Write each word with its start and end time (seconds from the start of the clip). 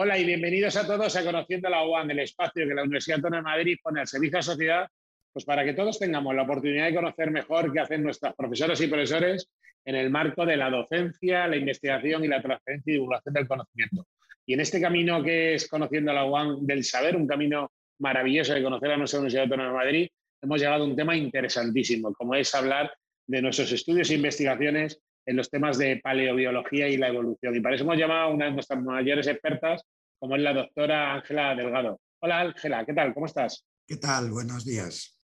Hola 0.00 0.16
y 0.16 0.24
bienvenidos 0.24 0.76
a 0.76 0.86
todos 0.86 1.16
a 1.16 1.24
Conociendo 1.24 1.68
la 1.68 1.84
UAM, 1.84 2.08
el 2.12 2.20
espacio 2.20 2.68
que 2.68 2.72
la 2.72 2.82
Universidad 2.84 3.16
Autónoma 3.16 3.50
de 3.50 3.56
Madrid 3.56 3.78
pone 3.82 3.98
al 3.98 4.06
servicio 4.06 4.36
de 4.36 4.38
la 4.38 4.42
sociedad, 4.42 4.88
pues 5.32 5.44
para 5.44 5.64
que 5.64 5.72
todos 5.72 5.98
tengamos 5.98 6.36
la 6.36 6.42
oportunidad 6.42 6.86
de 6.86 6.94
conocer 6.94 7.32
mejor 7.32 7.72
qué 7.72 7.80
hacen 7.80 8.04
nuestras 8.04 8.32
profesoras 8.36 8.80
y 8.80 8.86
profesores 8.86 9.48
en 9.84 9.96
el 9.96 10.08
marco 10.10 10.46
de 10.46 10.56
la 10.56 10.70
docencia, 10.70 11.48
la 11.48 11.56
investigación 11.56 12.24
y 12.24 12.28
la 12.28 12.40
transferencia 12.40 12.92
y 12.92 12.94
divulgación 12.94 13.34
del 13.34 13.48
conocimiento. 13.48 14.06
Y 14.46 14.54
en 14.54 14.60
este 14.60 14.80
camino 14.80 15.20
que 15.20 15.54
es 15.54 15.66
Conociendo 15.66 16.12
la 16.12 16.26
UAM 16.26 16.64
del 16.64 16.84
saber, 16.84 17.16
un 17.16 17.26
camino 17.26 17.72
maravilloso 17.98 18.54
de 18.54 18.62
conocer 18.62 18.92
a 18.92 18.96
nuestra 18.98 19.18
Universidad 19.18 19.46
Autónoma 19.46 19.70
de 19.70 19.76
Madrid, 19.84 20.08
hemos 20.40 20.60
llegado 20.60 20.84
a 20.84 20.86
un 20.86 20.94
tema 20.94 21.16
interesantísimo, 21.16 22.12
como 22.12 22.36
es 22.36 22.54
hablar 22.54 22.92
de 23.26 23.42
nuestros 23.42 23.72
estudios 23.72 24.08
e 24.10 24.14
investigaciones 24.14 25.00
en 25.28 25.36
los 25.36 25.50
temas 25.50 25.76
de 25.76 26.00
paleobiología 26.02 26.88
y 26.88 26.96
la 26.96 27.08
evolución. 27.08 27.54
Y 27.54 27.60
para 27.60 27.74
eso 27.74 27.84
hemos 27.84 27.98
llamado 27.98 28.22
a 28.22 28.28
una 28.28 28.46
de 28.46 28.52
nuestras 28.52 28.82
mayores 28.82 29.26
expertas, 29.26 29.82
como 30.18 30.36
es 30.36 30.42
la 30.42 30.54
doctora 30.54 31.14
Ángela 31.14 31.54
Delgado. 31.54 32.00
Hola 32.20 32.40
Ángela, 32.40 32.86
¿qué 32.86 32.94
tal? 32.94 33.12
¿Cómo 33.12 33.26
estás? 33.26 33.62
¿Qué 33.86 33.98
tal? 33.98 34.30
Buenos 34.30 34.64
días. 34.64 35.20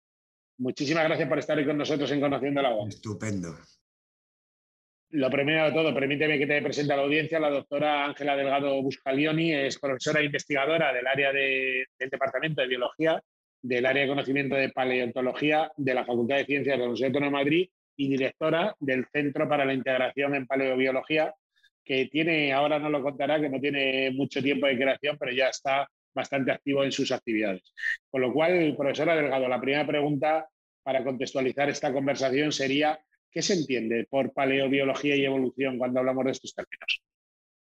Muchísimas 0.59 1.04
gracias 1.04 1.26
por 1.26 1.38
estar 1.38 1.56
hoy 1.56 1.64
con 1.64 1.78
nosotros 1.78 2.10
en 2.12 2.20
Conociendo 2.20 2.60
la 2.60 2.68
Agua. 2.68 2.86
Estupendo. 2.86 3.56
Lo 5.09 5.30
primero 5.30 5.64
de 5.64 5.72
todo, 5.72 5.95
permíteme 5.95 6.38
que 6.38 6.46
te 6.46 6.60
presente 6.60 6.92
a 6.92 6.96
la 6.96 7.02
audiencia. 7.04 7.40
La 7.40 7.48
doctora 7.48 8.04
Ángela 8.04 8.36
Delgado 8.36 8.82
Buscalioni 8.82 9.54
es 9.54 9.78
profesora 9.78 10.20
e 10.20 10.26
investigadora 10.26 10.92
del 10.92 11.06
área 11.06 11.32
del 11.32 11.86
Departamento 12.10 12.60
de 12.60 12.68
Biología, 12.68 13.23
del 13.62 13.86
área 13.86 14.02
de 14.02 14.09
conocimiento 14.09 14.54
de 14.54 14.68
paleontología 14.68 15.73
de 15.78 15.95
la 15.95 16.04
Facultad 16.04 16.36
de 16.36 16.45
Ciencias 16.45 16.74
de 16.74 16.78
la 16.78 16.84
Universidad 16.84 17.09
Autónoma 17.09 17.38
de 17.38 17.45
Madrid 17.45 17.68
y 17.96 18.08
directora 18.08 18.74
del 18.80 19.06
Centro 19.12 19.48
para 19.48 19.64
la 19.64 19.74
Integración 19.74 20.34
en 20.34 20.46
Paleobiología, 20.46 21.34
que 21.84 22.06
tiene, 22.06 22.52
ahora 22.52 22.78
no 22.78 22.88
lo 22.88 23.02
contará, 23.02 23.40
que 23.40 23.48
no 23.48 23.60
tiene 23.60 24.10
mucho 24.10 24.42
tiempo 24.42 24.66
de 24.66 24.76
creación, 24.76 25.16
pero 25.18 25.32
ya 25.32 25.48
está 25.48 25.88
bastante 26.14 26.52
activo 26.52 26.84
en 26.84 26.92
sus 26.92 27.12
actividades. 27.12 27.74
Con 28.08 28.22
lo 28.22 28.32
cual, 28.32 28.74
profesora 28.76 29.16
Delgado, 29.16 29.48
la 29.48 29.60
primera 29.60 29.86
pregunta 29.86 30.48
para 30.82 31.04
contextualizar 31.04 31.68
esta 31.68 31.92
conversación 31.92 32.52
sería, 32.52 32.98
¿qué 33.30 33.42
se 33.42 33.54
entiende 33.54 34.06
por 34.08 34.32
paleobiología 34.32 35.16
y 35.16 35.24
evolución 35.24 35.79
cuando 35.79 36.01
hablamos 36.01 36.24
de 36.24 36.30
estos 36.32 36.54
términos? 36.54 37.02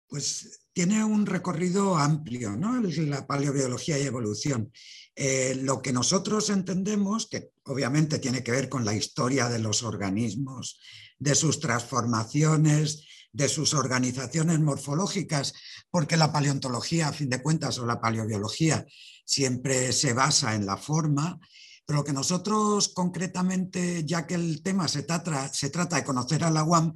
Pues 0.09 0.61
tiene 0.73 1.03
un 1.03 1.25
recorrido 1.25 1.97
amplio, 1.97 2.57
¿no? 2.57 2.81
La 2.81 3.27
paleobiología 3.27 3.99
y 3.99 4.03
evolución. 4.03 4.71
Eh, 5.15 5.59
lo 5.61 5.81
que 5.81 5.93
nosotros 5.93 6.49
entendemos, 6.49 7.27
que 7.27 7.51
obviamente 7.65 8.19
tiene 8.19 8.43
que 8.43 8.51
ver 8.51 8.69
con 8.69 8.85
la 8.85 8.95
historia 8.95 9.49
de 9.49 9.59
los 9.59 9.83
organismos, 9.83 10.79
de 11.19 11.35
sus 11.35 11.59
transformaciones, 11.59 13.05
de 13.31 13.49
sus 13.49 13.73
organizaciones 13.73 14.59
morfológicas, 14.59 15.53
porque 15.91 16.17
la 16.17 16.31
paleontología, 16.31 17.09
a 17.09 17.13
fin 17.13 17.29
de 17.29 17.41
cuentas, 17.41 17.77
o 17.77 17.85
la 17.85 18.01
paleobiología, 18.01 18.85
siempre 19.25 19.91
se 19.93 20.13
basa 20.13 20.55
en 20.55 20.65
la 20.65 20.77
forma, 20.77 21.39
pero 21.85 22.03
que 22.03 22.13
nosotros 22.13 22.89
concretamente, 22.89 24.05
ya 24.05 24.25
que 24.25 24.35
el 24.35 24.63
tema 24.63 24.87
se 24.87 25.03
trata, 25.03 25.51
se 25.53 25.69
trata 25.69 25.97
de 25.97 26.03
conocer 26.03 26.43
a 26.43 26.51
la 26.51 26.63
UAM, 26.63 26.93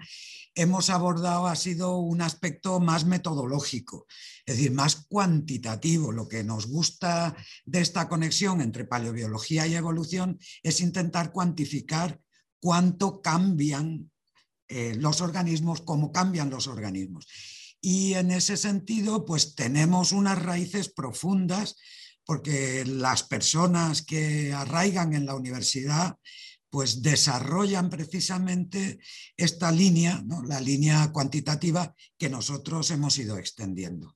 hemos 0.55 0.89
abordado 0.89 1.47
ha 1.47 1.55
sido 1.55 1.97
un 1.97 2.21
aspecto 2.21 2.79
más 2.79 3.05
metodológico, 3.05 4.05
es 4.45 4.57
decir, 4.57 4.71
más 4.71 5.05
cuantitativo. 5.07 6.11
Lo 6.11 6.27
que 6.27 6.43
nos 6.43 6.67
gusta 6.67 7.35
de 7.65 7.81
esta 7.81 8.07
conexión 8.07 8.61
entre 8.61 8.85
paleobiología 8.85 9.67
y 9.67 9.75
evolución 9.75 10.39
es 10.61 10.81
intentar 10.81 11.31
cuantificar 11.31 12.19
cuánto 12.59 13.21
cambian 13.21 14.11
eh, 14.67 14.95
los 14.95 15.21
organismos, 15.21 15.81
cómo 15.81 16.11
cambian 16.11 16.49
los 16.49 16.67
organismos. 16.67 17.27
Y 17.81 18.13
en 18.13 18.31
ese 18.31 18.55
sentido, 18.55 19.25
pues 19.25 19.55
tenemos 19.55 20.13
unas 20.13 20.41
raíces 20.41 20.89
profundas 20.89 21.75
porque 22.25 22.85
las 22.85 23.23
personas 23.23 24.03
que 24.03 24.53
arraigan 24.53 25.13
en 25.13 25.25
la 25.25 25.35
universidad 25.35 26.15
pues 26.73 27.03
desarrollan 27.03 27.87
precisamente 27.87 28.97
esta 29.37 29.71
línea, 29.71 30.23
la 30.47 30.59
línea 30.59 31.11
cuantitativa 31.13 31.93
que 32.17 32.29
nosotros 32.29 32.89
hemos 32.89 33.15
ido 33.19 33.37
extendiendo. 33.37 34.15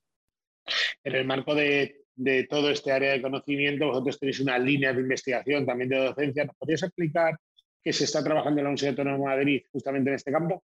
En 1.03 1.13
el 1.13 1.27
marco 1.27 1.53
de, 1.53 2.07
todo 2.49 2.71
este 2.71 2.91
área 2.91 3.11
de 3.11 3.21
conocimiento, 3.21 3.85
vosotros 3.85 4.17
tenéis 4.17 4.39
una 4.39 4.57
línea 4.57 4.91
de 4.91 5.01
investigación 5.01 5.67
también 5.67 5.91
de 5.91 5.97
docencia. 5.97 6.45
¿Nos 6.45 6.55
podrías 6.55 6.81
explicar 6.81 7.39
qué 7.83 7.93
se 7.93 8.05
está 8.05 8.23
trabajando 8.23 8.59
en 8.59 8.63
la 8.63 8.69
Universidad 8.69 8.93
Autónoma 8.93 9.17
de 9.17 9.37
Madrid 9.37 9.61
justamente 9.71 10.09
en 10.09 10.15
este 10.15 10.31
campo? 10.31 10.63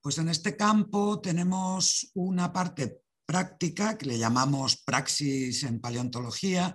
Pues 0.00 0.16
en 0.16 0.30
este 0.30 0.56
campo 0.56 1.20
tenemos 1.20 2.10
una 2.14 2.50
parte 2.54 3.02
práctica 3.26 3.98
que 3.98 4.06
le 4.06 4.16
llamamos 4.16 4.82
praxis 4.82 5.62
en 5.64 5.78
paleontología 5.78 6.74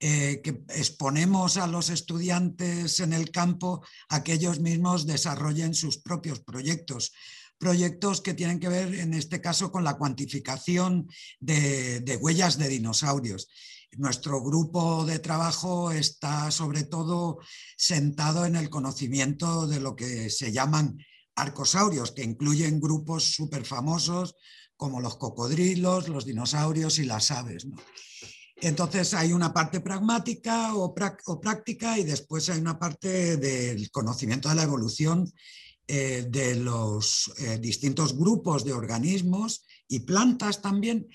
eh, 0.00 0.40
que 0.42 0.62
exponemos 0.70 1.56
a 1.56 1.66
los 1.66 1.88
estudiantes 1.88 3.00
en 3.00 3.12
el 3.12 3.30
campo 3.30 3.82
a 4.08 4.22
que 4.22 4.34
ellos 4.34 4.60
mismos 4.60 5.06
desarrollen 5.06 5.72
sus 5.72 5.98
propios 5.98 6.40
proyectos. 6.40 7.12
Proyectos 7.58 8.20
que 8.20 8.34
tienen 8.34 8.58
que 8.58 8.68
ver, 8.68 8.94
en 8.94 9.14
este 9.14 9.40
caso, 9.40 9.70
con 9.70 9.84
la 9.84 9.94
cuantificación 9.94 11.08
de, 11.38 12.18
huellas 12.20 12.58
de 12.58 12.68
dinosaurios. 12.68 13.48
Nuestro 13.96 14.42
grupo 14.42 15.06
de 15.06 15.20
trabajo 15.20 15.92
está 15.92 16.50
sobre 16.50 16.82
todo 16.82 17.38
sentado 17.76 18.44
en 18.44 18.56
el 18.56 18.68
conocimiento 18.68 19.68
de 19.68 19.78
lo 19.78 19.94
que 19.94 20.28
se 20.28 20.50
llaman 20.50 20.98
arcosaurios, 21.36 22.10
que 22.10 22.24
incluyen 22.24 22.80
grupos 22.80 23.24
súper 23.32 23.64
famosos 23.64 24.34
como 24.76 25.00
los 25.00 25.16
cocodrilos, 25.16 26.08
los 26.08 26.26
dinosaurios 26.26 26.98
y 26.98 27.04
las 27.04 27.30
aves. 27.30 27.66
Entonces 28.64 29.12
hay 29.12 29.30
una 29.30 29.52
parte 29.52 29.80
pragmática 29.80 30.74
o, 30.74 30.94
práctica 30.94 31.98
y 31.98 32.04
después 32.04 32.48
hay 32.48 32.58
una 32.58 32.78
parte 32.78 33.36
del 33.36 33.90
conocimiento 33.90 34.48
de 34.48 34.54
la 34.54 34.62
evolución 34.62 35.30
eh, 35.86 36.24
de 36.30 36.54
los 36.54 37.30
eh, 37.40 37.58
distintos 37.58 38.16
grupos 38.16 38.64
de 38.64 38.72
organismos 38.72 39.66
y 39.86 40.00
plantas 40.00 40.62
también. 40.62 41.06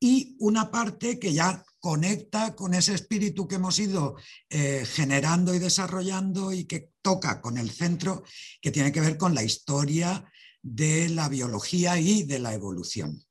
Y 0.00 0.34
una 0.38 0.70
parte 0.70 1.18
que 1.18 1.34
ya 1.34 1.62
conecta 1.78 2.54
con 2.56 2.72
ese 2.72 2.94
espíritu 2.94 3.46
que 3.46 3.56
hemos 3.56 3.78
ido 3.78 4.16
eh, 4.48 4.86
generando 4.90 5.54
y 5.54 5.58
desarrollando 5.58 6.54
y 6.54 6.64
que 6.64 6.92
toca 7.02 7.42
con 7.42 7.58
el 7.58 7.70
centro 7.70 8.22
que 8.62 8.70
tiene 8.70 8.92
que 8.92 9.02
ver 9.02 9.18
con 9.18 9.34
la 9.34 9.42
historia 9.42 10.24
de 10.62 11.10
la 11.10 11.28
biología 11.28 12.00
y 12.00 12.22
de 12.22 12.38
la 12.38 12.54
evolución 12.54 13.22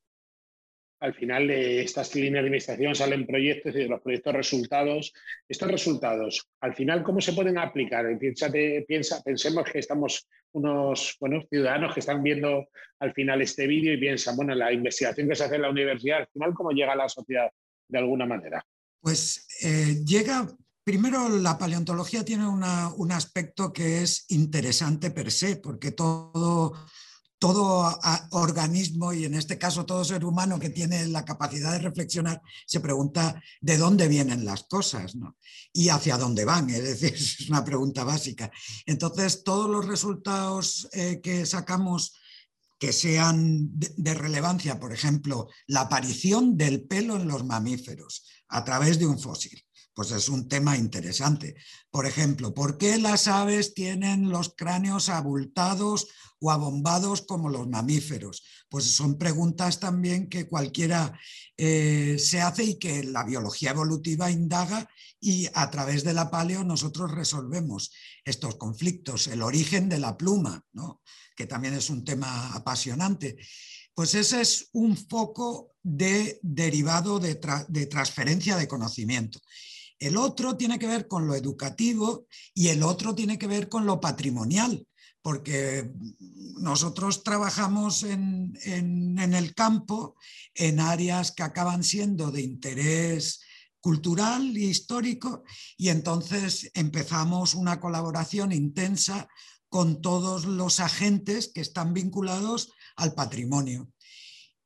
al 1.03 1.13
final 1.13 1.47
de 1.49 1.81
estas 1.81 2.15
líneas 2.15 2.43
de 2.43 2.47
investigación 2.47 2.95
salen 2.95 3.27
proyectos 3.27 3.75
y 3.75 3.79
de 3.79 3.89
los 3.89 3.99
proyectos 3.99 4.33
resultados. 4.33 5.13
Estos 5.49 5.69
resultados, 5.69 6.47
al 6.61 6.73
final, 6.75 7.03
¿cómo 7.03 7.19
se 7.19 7.33
pueden 7.33 7.57
aplicar? 7.57 8.05
piensa, 8.17 9.21
pensemos 9.21 9.65
que 9.69 9.79
estamos 9.79 10.25
unos 10.53 11.17
buenos 11.19 11.43
ciudadanos 11.49 11.93
que 11.93 11.99
están 11.99 12.23
viendo 12.23 12.69
al 12.99 13.11
final 13.11 13.41
este 13.41 13.67
vídeo 13.67 13.93
y 13.93 13.97
piensan, 13.97 14.37
bueno, 14.37 14.55
la 14.55 14.71
investigación 14.71 15.27
que 15.27 15.35
se 15.35 15.43
hace 15.43 15.55
en 15.55 15.63
la 15.63 15.69
universidad, 15.71 16.19
al 16.19 16.27
final, 16.27 16.53
¿cómo 16.53 16.71
llega 16.71 16.93
a 16.93 16.95
la 16.95 17.09
sociedad 17.09 17.51
de 17.89 17.99
alguna 17.99 18.25
manera? 18.25 18.65
Pues 19.01 19.45
eh, 19.61 20.01
llega 20.05 20.47
Primero, 20.85 21.29
la 21.29 21.57
paleontología 21.57 22.25
tiene 22.25 22.45
un 22.45 23.11
aspecto 23.13 23.71
que 23.71 24.03
es 24.03 24.25
interesante 24.27 25.11
per 25.11 25.31
se, 25.31 25.55
porque 25.55 25.91
todo, 25.91 26.73
todo 27.39 27.99
organismo 28.31 29.11
y 29.13 29.25
en 29.25 29.33
este 29.33 29.57
caso 29.57 29.85
todo 29.85 30.05
ser 30.05 30.23
humano 30.23 30.59
que 30.59 30.69
tiene 30.69 31.05
la 31.07 31.25
capacidad 31.25 31.71
de 31.73 31.79
reflexionar 31.79 32.41
se 32.65 32.79
pregunta 32.79 33.41
de 33.59 33.77
dónde 33.77 34.07
vienen 34.07 34.45
las 34.45 34.63
cosas 34.63 35.13
y 35.73 35.89
hacia 35.89 36.17
dónde 36.17 36.45
van. 36.45 36.69
Es 36.69 36.83
decir, 36.83 37.13
es 37.15 37.49
una 37.49 37.63
pregunta 37.63 38.03
básica. 38.03 38.51
Entonces, 38.85 39.43
todos 39.43 39.69
los 39.69 39.85
resultados 39.85 40.87
eh, 40.93 41.19
que 41.21 41.45
sacamos 41.45 42.13
que 42.79 42.91
sean 42.91 43.69
de 43.73 44.13
relevancia, 44.13 44.77
por 44.77 44.91
ejemplo, 44.91 45.47
la 45.67 45.81
aparición 45.81 46.57
del 46.57 46.83
pelo 46.83 47.15
en 47.15 47.27
los 47.27 47.45
mamíferos 47.45 48.25
a 48.49 48.63
través 48.65 48.99
de 48.99 49.05
un 49.05 49.19
fósil 49.19 49.62
pues 49.93 50.11
es 50.11 50.29
un 50.29 50.47
tema 50.47 50.77
interesante. 50.77 51.55
Por 51.91 52.05
ejemplo, 52.05 52.53
¿por 52.53 52.77
qué 52.77 52.97
las 52.97 53.27
aves 53.27 53.73
tienen 53.73 54.29
los 54.29 54.53
cráneos 54.55 55.09
abultados 55.09 56.07
o 56.39 56.51
abombados 56.51 57.21
como 57.21 57.49
los 57.49 57.67
mamíferos? 57.67 58.43
Pues 58.69 58.85
son 58.85 59.17
preguntas 59.17 59.79
también 59.79 60.29
que 60.29 60.47
cualquiera 60.47 61.17
eh, 61.57 62.17
se 62.19 62.41
hace 62.41 62.63
y 62.63 62.79
que 62.79 63.03
la 63.03 63.23
biología 63.23 63.71
evolutiva 63.71 64.31
indaga 64.31 64.89
y 65.19 65.47
a 65.53 65.69
través 65.69 66.03
de 66.03 66.13
la 66.13 66.31
paleo 66.31 66.63
nosotros 66.63 67.11
resolvemos 67.11 67.91
estos 68.25 68.55
conflictos. 68.55 69.27
El 69.27 69.43
origen 69.43 69.89
de 69.89 69.99
la 69.99 70.17
pluma, 70.17 70.65
que 71.35 71.45
también 71.45 71.75
es 71.75 71.89
un 71.89 72.03
tema 72.03 72.53
apasionante. 72.55 73.37
Pues 73.93 74.15
ese 74.15 74.41
es 74.41 74.69
un 74.73 74.97
foco 74.97 75.75
de 75.83 76.39
derivado 76.41 77.19
de 77.19 77.85
transferencia 77.85 78.57
de 78.57 78.67
conocimiento. 78.67 79.39
El 80.03 80.17
otro 80.17 80.57
tiene 80.57 80.77
que 80.77 80.85
ver 80.85 81.07
con 81.07 81.27
lo 81.27 81.33
educativo 81.33 82.27
y 82.53 82.67
el 82.67 82.83
otro 82.83 83.15
tiene 83.15 83.37
que 83.37 83.47
ver 83.47 83.69
con 83.69 83.85
lo 83.85 84.01
patrimonial, 84.01 84.85
porque 85.21 85.93
nosotros 86.57 87.23
trabajamos 87.23 88.03
en, 88.03 88.53
el 89.17 89.55
campo 89.55 90.17
en 90.53 90.81
áreas 90.81 91.31
que 91.31 91.43
acaban 91.43 91.85
siendo 91.85 92.31
de 92.31 92.41
interés 92.41 93.39
cultural 93.79 94.53
e 94.57 94.65
histórico 94.65 95.45
y 95.77 95.87
entonces 95.87 96.69
empezamos 96.73 97.53
una 97.53 97.79
colaboración 97.79 98.51
intensa 98.51 99.29
con 99.69 100.01
todos 100.01 100.43
los 100.43 100.81
agentes 100.81 101.49
que 101.53 101.61
están 101.61 101.93
vinculados 101.93 102.73
al 102.97 103.13
patrimonio. 103.13 103.89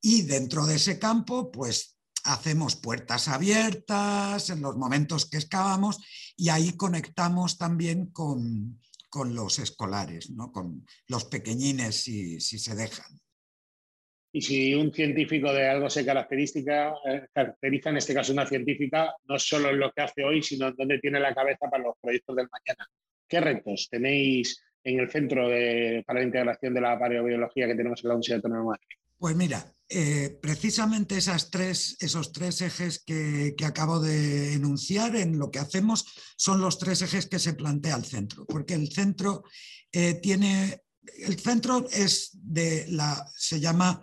Y 0.01 0.24
dentro 0.24 0.66
de 0.66 0.78
ese 0.78 0.98
campo, 0.98 1.51
pues 1.51 1.97
hacemos 2.27 2.75
puertas 2.75 3.27
abiertas 3.27 4.50
en 4.50 4.62
los 4.62 4.75
momentos 4.75 5.29
que 5.29 5.38
excavamos 5.38 6.00
y 6.35 6.50
ahí 6.50 6.75
conectamos 6.75 7.57
también 7.57 8.07
con, 8.12 8.79
con 9.09 9.33
los 9.33 9.59
escolares, 9.59 10.29
¿no? 10.29 10.51
con 10.51 10.85
los 11.07 11.25
pequeñines 11.25 12.03
si, 12.03 12.39
si, 12.39 12.59
se 12.59 12.75
dejan. 12.75 13.19
Y 14.31 14.41
si 14.41 14.75
un 14.75 14.94
científico 14.94 15.51
de 15.53 15.68
algo 15.68 15.89
se 15.89 16.06
caracteriza, 16.06 16.94
eh, 17.06 17.27
caracteriza, 17.33 17.89
en 17.89 17.97
este 17.97 18.13
caso 18.13 18.33
una 18.33 18.45
científica, 18.45 19.15
no 19.25 19.39
solo 19.39 19.69
en 19.69 19.79
lo 19.79 19.91
que 19.91 20.01
hace 20.01 20.24
hoy, 20.24 20.44
sino 20.44 20.68
en 20.68 20.75
dónde 20.75 21.00
tiene 21.00 21.19
la 21.19 21.33
cabeza 21.33 21.69
para 21.69 21.83
los 21.83 21.95
proyectos 22.01 22.35
del 22.35 22.50
mañana. 22.51 22.88
¿Qué 23.27 23.39
retos 23.39 23.88
tenéis 23.89 24.62
en 24.83 25.00
el 25.00 25.09
Centro 25.09 25.47
de, 25.47 26.03
para 26.06 26.19
la 26.19 26.25
Integración 26.25 26.74
de 26.74 26.81
la 26.81 27.00
Paleobiología 27.00 27.68
que 27.68 27.75
tenemos 27.75 28.03
en 28.03 28.09
la 28.09 28.15
Universidad 28.15 28.44
de 28.44 28.50
Madrid? 28.50 28.88
Pues 29.18 29.36
mira, 29.36 29.74
eh, 29.90 30.38
precisamente 30.42 31.18
esos 31.18 31.50
tres 31.50 32.62
ejes 32.62 33.00
que, 33.00 33.56
acabo 33.66 34.02
de 34.02 34.54
enunciar 34.54 35.16
en 35.16 35.40
lo 35.40 35.50
que 35.50 35.60
hacemos 35.60 36.06
son 36.36 36.60
los 36.60 36.78
tres 36.78 37.02
ejes 37.02 37.28
que 37.28 37.40
se 37.40 37.54
plantea 37.54 37.96
el 37.96 38.04
centro, 38.04 38.46
porque 38.46 38.74
el 38.74 38.92
centro 38.92 39.44
eh, 39.94 40.16
tiene, 40.16 40.84
el 41.19 41.40
centro 41.40 41.88
es 41.90 42.31
de 42.34 42.86
la, 42.90 43.25
se 43.36 43.62
llama 43.62 44.02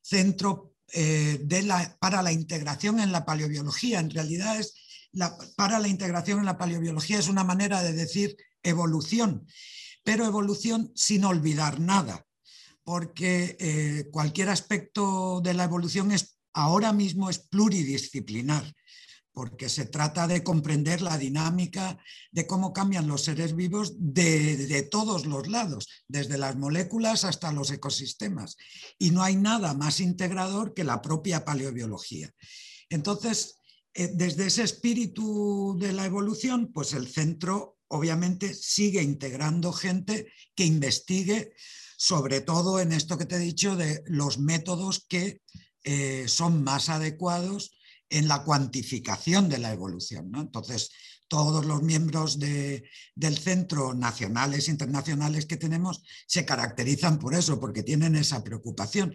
centro 0.00 0.76
eh, 0.92 1.40
de 1.42 1.62
la, 1.62 1.96
para 1.98 2.22
la 2.22 2.30
integración 2.30 3.00
en 3.00 3.10
la 3.10 3.24
paleobiología, 3.24 3.98
en 3.98 4.10
realidad 4.10 4.60
es 4.60 4.74
para 5.56 5.78
la 5.78 5.88
integración 5.88 6.40
en 6.40 6.44
la 6.44 6.58
paleobiología 6.58 7.18
es 7.18 7.28
una 7.28 7.44
manera 7.44 7.82
de 7.82 7.92
decir 7.92 8.36
evolución, 8.62 9.46
pero 10.04 10.24
evolución 10.24 10.92
sin 10.94 11.24
olvidar 11.24 11.80
nada 11.80 12.24
porque 12.84 13.56
eh, 13.58 14.08
cualquier 14.12 14.50
aspecto 14.50 15.40
de 15.42 15.54
la 15.54 15.64
evolución 15.64 16.12
es, 16.12 16.38
ahora 16.52 16.92
mismo 16.92 17.30
es 17.30 17.38
pluridisciplinar, 17.38 18.72
porque 19.32 19.68
se 19.68 19.86
trata 19.86 20.28
de 20.28 20.44
comprender 20.44 21.02
la 21.02 21.18
dinámica 21.18 21.98
de 22.30 22.46
cómo 22.46 22.72
cambian 22.72 23.08
los 23.08 23.24
seres 23.24 23.56
vivos 23.56 23.94
de, 23.98 24.86
todos 24.90 25.26
los 25.26 25.48
lados, 25.48 25.88
desde 26.06 26.38
las 26.38 26.56
moléculas 26.56 27.24
hasta 27.24 27.52
los 27.52 27.70
ecosistemas. 27.72 28.56
Y 28.96 29.10
no 29.10 29.22
hay 29.22 29.34
nada 29.34 29.74
más 29.74 29.98
integrador 29.98 30.72
que 30.72 30.84
la 30.84 31.02
propia 31.02 31.44
paleobiología. 31.44 32.30
Entonces, 32.90 33.58
eh, 33.94 34.12
desde 34.14 34.46
ese 34.46 34.62
espíritu 34.62 35.76
de 35.80 35.92
la 35.92 36.04
evolución, 36.04 36.70
pues 36.72 36.92
el 36.92 37.08
centro 37.08 37.78
obviamente 37.88 38.54
sigue 38.54 39.02
integrando 39.02 39.72
gente 39.72 40.32
que 40.54 40.64
investigue 40.64 41.54
sobre 42.04 42.42
todo 42.42 42.80
en 42.80 42.92
esto 42.92 43.16
que 43.16 43.24
te 43.24 43.36
he 43.36 43.38
dicho 43.38 43.76
de 43.76 44.02
los 44.04 44.36
métodos 44.38 45.06
que 45.08 45.40
eh, 45.84 46.26
son 46.28 46.62
más 46.62 46.90
adecuados 46.90 47.78
en 48.10 48.28
la 48.28 48.44
cuantificación 48.44 49.48
de 49.48 49.56
la 49.56 49.72
evolución. 49.72 50.30
Entonces, 50.36 50.90
todos 51.28 51.64
los 51.64 51.82
miembros 51.82 52.38
del 52.38 53.38
centro, 53.38 53.94
nacionales 53.94 54.68
e 54.68 54.72
internacionales 54.72 55.46
que 55.46 55.56
tenemos, 55.56 56.02
se 56.26 56.44
caracterizan 56.44 57.18
por 57.18 57.34
eso, 57.34 57.58
porque 57.58 57.82
tienen 57.82 58.16
esa 58.16 58.44
preocupación. 58.44 59.14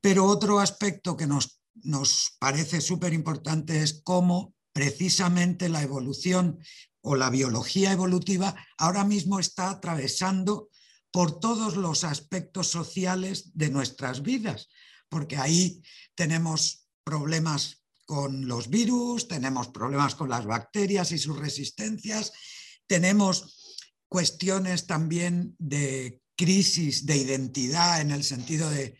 Pero 0.00 0.24
otro 0.24 0.58
aspecto 0.58 1.16
que 1.16 1.28
nos, 1.28 1.60
nos 1.74 2.34
parece 2.40 2.80
súper 2.80 3.12
importante 3.12 3.84
es 3.84 4.00
cómo 4.02 4.54
precisamente 4.72 5.68
la 5.68 5.82
evolución 5.82 6.58
o 7.02 7.14
la 7.14 7.30
biología 7.30 7.92
evolutiva 7.92 8.56
ahora 8.78 9.04
mismo 9.04 9.38
está 9.38 9.70
atravesando 9.70 10.70
por 11.10 11.40
todos 11.40 11.76
los 11.76 12.04
aspectos 12.04 12.68
sociales 12.68 13.50
de 13.54 13.70
nuestras 13.70 14.22
vidas, 14.22 14.68
porque 15.08 15.36
ahí 15.36 15.82
tenemos 16.14 16.86
problemas 17.04 17.84
con 18.06 18.46
los 18.46 18.68
virus, 18.68 19.28
tenemos 19.28 19.68
problemas 19.68 20.14
con 20.14 20.28
las 20.28 20.44
bacterias 20.44 21.12
y 21.12 21.18
sus 21.18 21.38
resistencias, 21.38 22.32
tenemos 22.86 23.86
cuestiones 24.08 24.86
también 24.86 25.54
de 25.58 26.20
crisis 26.36 27.06
de 27.06 27.16
identidad 27.16 28.00
en 28.00 28.10
el 28.10 28.24
sentido 28.24 28.68
de, 28.70 28.96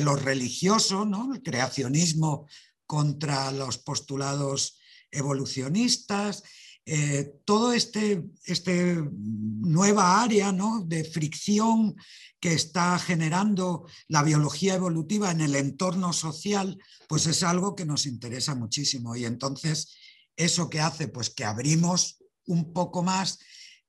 lo 0.00 0.16
religioso, 0.16 1.04
¿no? 1.04 1.34
el 1.34 1.42
creacionismo 1.42 2.48
contra 2.86 3.52
los 3.52 3.78
postulados 3.78 4.78
evolucionistas, 5.10 6.42
eh, 6.84 7.40
todo 7.44 7.72
este, 7.72 8.24
este 8.44 8.96
nueva 9.14 10.20
área 10.20 10.52
de 10.84 11.04
fricción 11.04 11.94
que 12.40 12.54
está 12.54 12.98
generando 12.98 13.86
la 14.08 14.24
biología 14.24 14.74
evolutiva 14.74 15.30
en 15.30 15.42
el 15.42 15.54
entorno 15.54 16.12
social, 16.12 16.76
pues 17.08 17.26
es 17.26 17.44
algo 17.44 17.76
que 17.76 17.84
nos 17.84 18.04
interesa 18.06 18.56
muchísimo. 18.56 19.14
Y 19.14 19.26
entonces, 19.26 19.94
eso 20.36 20.68
que 20.68 20.80
hace, 20.80 21.06
pues 21.06 21.30
que 21.30 21.44
abrimos 21.44 22.18
un 22.46 22.72
poco 22.72 23.04
más 23.04 23.38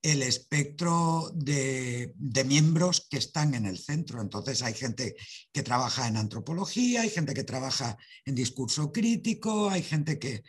el 0.04 0.22
espectro 0.22 1.32
de, 1.34 2.14
de, 2.16 2.44
miembros 2.44 3.08
que 3.10 3.18
están 3.18 3.56
en 3.56 3.66
el 3.66 3.80
centro. 3.80 4.22
Entonces 4.22 4.62
hay 4.62 4.74
gente 4.74 5.16
que 5.52 5.64
trabaja 5.64 6.08
en 6.08 6.18
antropología, 6.18 7.02
hay 7.02 7.10
gente 7.10 7.34
que 7.34 7.46
trabaja 7.46 7.98
en 8.26 8.36
discurso 8.36 8.92
crítico, 8.92 9.70
hay 9.70 9.82
gente 9.82 10.20
que, 10.20 10.44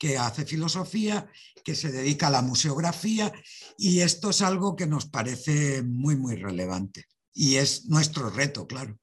que 0.00 0.16
hace 0.16 0.46
filosofía, 0.46 1.30
que 1.62 1.74
se 1.74 1.92
dedica 1.92 2.28
a 2.28 2.30
la 2.30 2.40
museografía 2.40 3.30
y 3.76 4.00
esto 4.00 4.30
es 4.30 4.40
algo 4.40 4.74
que 4.74 4.86
nos 4.86 5.06
parece 5.06 5.82
muy, 5.82 6.16
muy 6.16 6.36
relevante 6.36 7.04
y 7.34 7.56
es 7.56 7.86
nuestro 7.86 8.30
reto, 8.30 8.66
claro. 8.66 8.96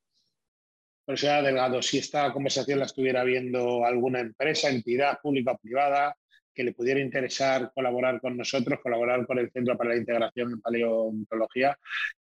O 1.05 1.15
sea, 1.15 1.41
Delgado, 1.41 1.81
si 1.81 1.99
esta 1.99 2.33
conversación 2.33 2.79
la 2.79 2.85
estuviera 2.85 3.23
viendo 3.23 3.85
alguna 3.85 4.19
empresa, 4.19 4.69
entidad 4.69 5.19
pública 5.21 5.51
o 5.51 5.57
privada 5.57 6.17
que 6.53 6.63
le 6.63 6.73
pudiera 6.73 6.99
interesar 6.99 7.71
colaborar 7.73 8.19
con 8.19 8.35
nosotros, 8.35 8.79
colaborar 8.81 9.25
con 9.27 9.38
el 9.38 9.51
Centro 9.51 9.77
para 9.77 9.91
la 9.91 9.97
Integración 9.97 10.53
en 10.53 10.61
Paleontología, 10.61 11.77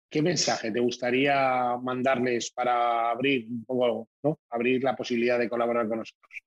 ¿qué 0.09 0.23
mensaje 0.23 0.73
te 0.73 0.81
gustaría 0.81 1.77
mandarles 1.77 2.51
para 2.51 3.11
abrir 3.11 3.47
un 3.49 3.65
poco, 3.67 4.09
¿no? 4.23 4.41
abrir 4.49 4.83
la 4.83 4.97
posibilidad 4.97 5.39
de 5.39 5.51
colaborar 5.51 5.87
con 5.87 5.99
nosotros? 5.99 6.43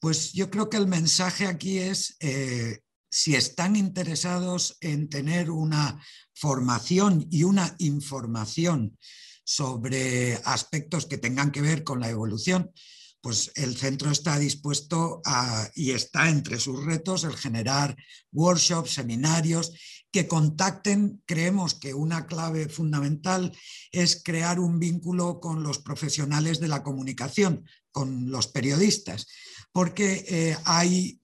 Pues 0.00 0.32
yo 0.32 0.50
creo 0.50 0.70
que 0.70 0.78
el 0.78 0.86
mensaje 0.86 1.46
aquí 1.46 1.78
es, 1.78 2.16
eh, 2.20 2.80
si 3.10 3.36
están 3.36 3.76
interesados 3.76 4.78
en 4.80 5.10
tener 5.10 5.50
una 5.50 6.02
formación 6.32 7.26
y 7.30 7.42
una 7.42 7.74
información 7.78 8.96
sobre 9.44 10.36
aspectos 10.44 11.04
que 11.04 11.18
tengan 11.18 11.50
que 11.50 11.60
ver 11.60 11.84
con 11.84 12.00
la 12.00 12.08
evolución, 12.08 12.72
pues 13.20 13.52
el 13.56 13.76
centro 13.76 14.10
está 14.10 14.38
dispuesto 14.38 15.20
a, 15.26 15.68
y 15.74 15.90
está 15.90 16.30
entre 16.30 16.58
sus 16.58 16.82
retos 16.82 17.24
el 17.24 17.36
generar 17.36 17.94
workshops, 18.32 18.94
seminarios 18.94 19.72
que 20.10 20.26
contacten. 20.26 21.22
Creemos 21.26 21.74
que 21.74 21.92
una 21.92 22.26
clave 22.26 22.70
fundamental 22.70 23.52
es 23.92 24.22
crear 24.22 24.60
un 24.60 24.78
vínculo 24.78 25.40
con 25.40 25.62
los 25.62 25.78
profesionales 25.78 26.58
de 26.58 26.68
la 26.68 26.82
comunicación, 26.82 27.66
con 27.92 28.30
los 28.30 28.46
periodistas 28.46 29.26
porque 29.72 30.24
eh, 30.28 30.56
hay, 30.64 31.20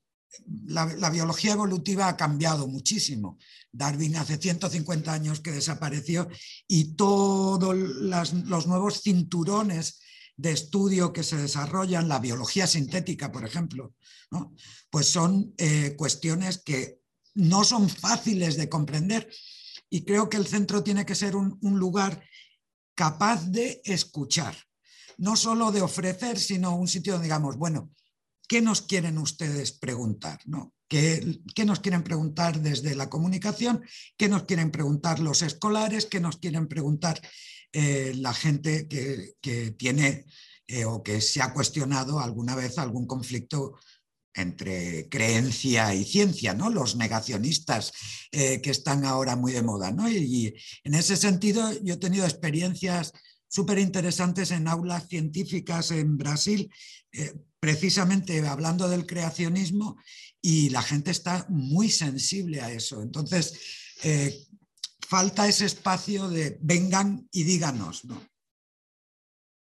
la, 0.66 1.10
biología 1.10 1.52
evolutiva 1.52 2.08
ha 2.08 2.16
cambiado 2.16 2.68
muchísimo. 2.68 3.38
Darwin 3.72 4.16
hace 4.16 4.38
150 4.38 5.12
años 5.12 5.40
que 5.40 5.52
desapareció 5.52 6.28
y 6.66 6.94
todos 6.94 7.76
los 7.76 8.66
nuevos 8.66 9.02
cinturones 9.02 10.00
de 10.36 10.52
estudio 10.52 11.12
que 11.12 11.22
se 11.22 11.36
desarrollan, 11.36 12.08
la 12.08 12.18
biología 12.18 12.66
sintética, 12.66 13.32
por 13.32 13.44
ejemplo, 13.44 13.94
pues 14.90 15.08
son 15.08 15.54
eh, 15.58 15.94
cuestiones 15.96 16.58
que 16.58 17.00
no 17.34 17.64
son 17.64 17.88
fáciles 17.88 18.56
de 18.56 18.68
comprender 18.68 19.30
y 19.90 20.04
creo 20.04 20.28
que 20.28 20.36
el 20.36 20.46
centro 20.46 20.82
tiene 20.82 21.06
que 21.06 21.14
ser 21.14 21.36
un 21.36 21.78
lugar 21.78 22.22
capaz 22.96 23.44
de 23.46 23.80
escuchar, 23.84 24.56
no 25.18 25.36
solo 25.36 25.70
de 25.70 25.82
ofrecer, 25.82 26.40
sino 26.40 26.76
un 26.76 26.88
sitio 26.88 27.12
donde 27.12 27.26
digamos, 27.26 27.56
bueno, 27.56 27.90
¿qué 28.48 28.60
nos 28.60 28.82
quieren 28.82 29.18
ustedes 29.18 29.72
preguntar? 29.72 30.40
¿no? 30.46 30.74
¿Qué, 30.88 31.40
nos 31.64 31.80
quieren 31.80 32.04
preguntar 32.04 32.60
desde 32.60 32.94
la 32.94 33.10
comunicación? 33.10 33.82
¿Qué 34.16 34.28
nos 34.28 34.44
quieren 34.44 34.70
preguntar 34.70 35.18
los 35.18 35.42
escolares? 35.42 36.06
¿Qué 36.06 36.20
nos 36.20 36.38
quieren 36.38 36.68
preguntar 36.68 37.20
eh, 37.72 38.12
la 38.16 38.32
gente 38.32 38.86
que, 38.88 39.34
tiene 39.72 40.26
eh, 40.66 40.84
o 40.84 41.02
que 41.02 41.20
se 41.20 41.42
ha 41.42 41.52
cuestionado 41.52 42.20
alguna 42.20 42.54
vez 42.54 42.78
algún 42.78 43.06
conflicto 43.06 43.74
entre 44.36 45.08
creencia 45.08 45.94
y 45.94 46.04
ciencia, 46.04 46.52
¿no? 46.52 46.70
Los 46.70 46.94
negacionistas 46.96 47.92
eh, 48.30 48.60
que 48.60 48.70
están 48.70 49.04
ahora 49.04 49.34
muy 49.34 49.52
de 49.52 49.62
moda, 49.62 49.90
¿no? 49.90 50.08
Y, 50.08 50.54
en 50.84 50.94
ese 50.94 51.16
sentido 51.16 51.72
yo 51.82 51.94
he 51.94 51.98
tenido 51.98 52.26
experiencias 52.26 53.12
súper 53.56 53.78
interesantes 53.78 54.50
en 54.50 54.68
aulas 54.68 55.08
científicas 55.08 55.90
en 55.90 56.18
Brasil, 56.18 56.70
eh, 57.10 57.32
precisamente 57.58 58.46
hablando 58.46 58.86
del 58.86 59.06
creacionismo, 59.06 59.96
y 60.42 60.68
la 60.68 60.82
gente 60.82 61.10
está 61.10 61.46
muy 61.48 61.88
sensible 61.88 62.60
a 62.60 62.70
eso. 62.70 63.00
Entonces, 63.00 63.96
eh, 64.04 64.30
falta 65.08 65.48
ese 65.48 65.64
espacio 65.64 66.28
de 66.28 66.58
vengan 66.60 67.26
y 67.32 67.44
díganos, 67.44 68.04
¿no? 68.04 68.20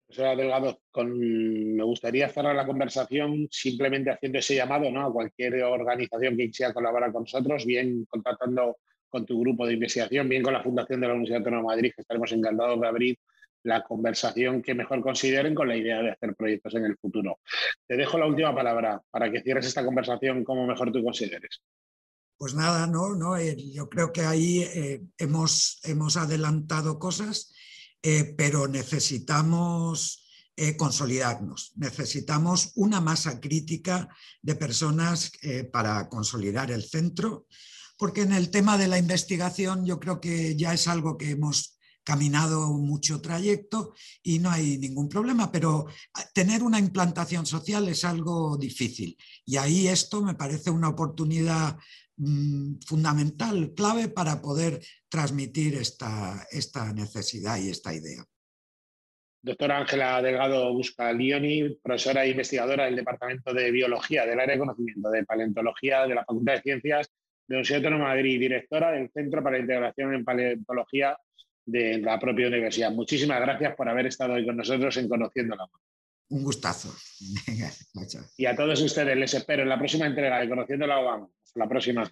Profesora 0.05 0.35
Delgado, 0.35 0.79
me 1.07 1.83
gustaría 1.83 2.29
cerrar 2.29 2.55
la 2.55 2.67
conversación 2.67 3.47
simplemente 3.50 4.11
haciendo 4.11 4.38
ese 4.39 4.55
llamado 4.55 4.91
¿no? 4.91 5.07
a 5.07 5.11
cualquier 5.11 5.63
organización 5.63 6.35
que 6.35 6.47
quisiera 6.47 6.73
colaborar 6.73 7.13
con 7.13 7.23
nosotros, 7.23 7.65
bien 7.65 8.05
contactando 8.09 8.77
con 9.09 9.25
tu 9.25 9.39
grupo 9.39 9.65
de 9.65 9.73
investigación, 9.73 10.27
bien 10.27 10.43
con 10.43 10.53
la 10.53 10.61
Fundación 10.61 11.00
de 11.00 11.07
la 11.07 11.13
Universidad 11.13 11.39
Autónoma 11.39 11.61
de 11.61 11.75
Madrid, 11.77 11.93
que 11.95 12.01
estaremos 12.01 12.31
encantados 12.33 12.81
de 12.81 12.88
abrir 12.88 13.19
la 13.63 13.84
conversación 13.84 14.62
que 14.62 14.74
mejor 14.74 15.01
consideren 15.01 15.53
con 15.53 15.68
la 15.68 15.75
idea 15.75 16.01
de 16.01 16.12
hacer 16.12 16.36
proyectos 16.36 16.75
en 16.75 16.86
el 16.86 16.98
futuro. 16.98 17.39
Te 17.88 17.96
dejo 17.96 18.18
la 18.18 18.25
última 18.25 18.53
palabra 18.56 19.01
para 19.10 19.32
que 19.32 19.41
cierres 19.41 19.68
esta 19.68 19.86
conversación 19.86 20.44
como 20.44 20.65
mejor 20.65 20.91
tú 20.91 21.03
consideres. 21.03 21.62
Pues 22.38 22.56
nada, 22.56 22.88
no, 22.88 23.13
no 23.13 23.38
eh, 23.38 23.56
yo 23.72 23.88
creo 23.88 24.12
que 24.12 24.22
ahí 24.22 24.63
eh, 24.63 25.01
hemos, 25.20 25.80
hemos 25.84 26.18
adelantado 26.18 26.98
cosas 26.98 27.53
eh, 28.03 28.34
pero 28.36 28.68
necesitamos 28.68 30.18
consolidarnos, 30.77 31.72
necesitamos 31.77 32.74
una 32.75 33.01
masa 33.01 33.39
crítica 33.39 34.08
de 34.44 34.53
personas 34.53 35.32
para 35.72 36.08
consolidar 36.08 36.70
el 36.70 36.84
centro, 36.84 37.48
porque 37.98 38.22
en 38.22 38.32
el 38.32 38.51
tema 38.51 38.77
de 38.77 38.88
la 38.88 39.00
investigación 39.00 39.88
yo 39.88 40.00
creo 40.00 40.22
que 40.22 40.56
ya 40.56 40.72
es 40.72 40.88
algo 40.88 41.18
que 41.18 41.32
hemos 41.32 41.80
caminado 42.12 42.74
mucho 42.74 43.22
trayecto 43.22 43.94
y 44.22 44.39
no 44.39 44.50
hay 44.50 44.77
ningún 44.77 45.08
problema, 45.08 45.51
pero 45.51 45.88
tener 46.34 46.63
una 46.63 46.80
implantación 46.80 47.46
social 47.46 47.88
es 47.88 48.03
algo 48.03 48.58
difícil 48.58 49.18
y 49.46 49.58
ahí 49.58 49.88
esto 49.88 50.22
me 50.22 50.36
parece 50.36 50.70
una 50.70 50.89
oportunidad 50.89 51.77
Mm, 52.24 52.80
fundamental, 52.86 53.74
clave 53.75 54.08
para 54.08 54.41
poder 54.44 54.80
transmitir 55.10 55.74
esta, 55.74 56.46
esta 56.51 56.94
necesidad 56.94 57.58
y 57.58 57.72
esta 57.72 57.96
idea. 57.96 58.24
Doctora 59.41 59.80
Ángela 59.80 60.22
Delgado 60.22 60.72
Busca 60.72 61.12
Lioni, 61.12 61.80
profesora 61.82 62.24
e 62.24 62.30
investigadora 62.30 62.86
del 62.86 62.98
Departamento 62.98 63.51
de 63.56 63.72
Biología 63.72 64.27
del 64.27 64.39
Área 64.39 64.53
de 64.53 64.60
Conocimiento 64.60 65.10
de 65.10 65.25
Paleontología 65.25 66.06
de 66.06 66.13
la 66.13 66.24
Facultad 66.24 66.53
de 66.53 66.62
Ciencias 66.62 67.08
de 67.48 67.56
la 67.56 67.60
Universidad 67.62 67.82
de 67.82 67.98
Madrid, 67.98 68.39
directora 68.39 68.91
del 68.91 69.10
Centro 69.10 69.41
para 69.41 69.58
la 69.58 69.63
Integración 69.63 70.13
en 70.13 70.24
Paleontología 70.24 71.18
de 71.71 71.99
la 71.99 72.19
propia 72.19 72.47
universidad. 72.47 72.91
Muchísimas 72.91 73.39
gracias 73.39 73.75
por 73.75 73.87
haber 73.87 74.07
estado 74.07 74.33
hoy 74.33 74.45
con 74.45 74.57
nosotros 74.57 74.95
en 74.97 75.07
Conociendo 75.07 75.55
la 75.55 75.67
Un 76.29 76.43
gustazo. 76.43 76.93
y 78.37 78.45
a 78.45 78.55
todos 78.55 78.81
ustedes 78.81 79.17
les 79.17 79.33
espero 79.33 79.63
en 79.63 79.69
la 79.69 79.77
próxima 79.77 80.05
entrega 80.05 80.39
de 80.39 80.49
Conociendo 80.49 80.85
la 80.85 80.99
UAM. 80.99 81.27
Hasta 81.43 81.59
la 81.59 81.69
próxima. 81.69 82.11